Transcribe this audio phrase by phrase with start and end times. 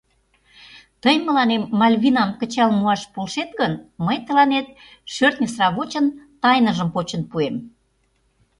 [1.01, 3.73] Тый мыланем Мальвинам кычал муаш полшет гын,
[4.05, 4.67] мый тыланет
[5.13, 6.05] шӧртньӧ сравочын
[6.41, 7.55] тайныжым почын пуэм...